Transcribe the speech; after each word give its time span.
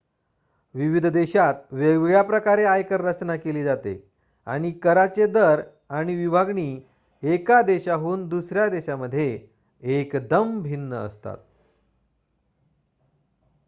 विविध 0.75 1.05
देशात 1.05 1.53
वेगवेगळ्या 1.71 2.21
प्रकारे 2.21 2.63
आयकर 2.63 3.01
रचना 3.01 3.35
केली 3.35 3.63
जाते 3.63 3.99
आणि 4.47 4.71
कराचे 4.71 5.25
दर 5.27 5.61
आणि 5.89 6.15
विभागणी 6.15 6.81
एका 7.23 7.61
देशाहून 7.61 8.27
दुसऱ्या 8.27 8.67
देशामध्ये 8.69 9.47
एकदम 9.83 10.61
भिन्न 10.61 10.93
असतात 10.93 11.37